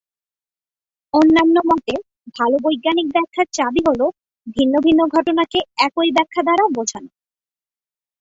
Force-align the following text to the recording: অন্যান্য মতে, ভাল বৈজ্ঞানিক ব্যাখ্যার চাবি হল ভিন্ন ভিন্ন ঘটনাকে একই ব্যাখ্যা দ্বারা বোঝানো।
অন্যান্য 1.13 1.55
মতে, 1.69 1.93
ভাল 2.35 2.51
বৈজ্ঞানিক 2.63 3.07
ব্যাখ্যার 3.11 3.47
চাবি 3.53 3.81
হল 3.87 4.01
ভিন্ন 4.47 4.73
ভিন্ন 4.85 5.01
ঘটনাকে 5.07 5.59
একই 5.77 6.09
ব্যাখ্যা 6.11 6.41
দ্বারা 6.43 6.65
বোঝানো। 6.75 7.09